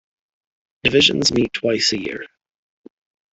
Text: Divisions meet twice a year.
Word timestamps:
Divisions 0.81 1.31
meet 1.31 1.53
twice 1.53 1.91
a 1.93 1.99
year. 1.99 2.25